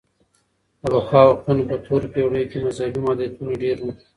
[0.81, 3.91] د پخوا وختونو په تورو پېړيو کي مذهبي محدوديتونه ډېر وو.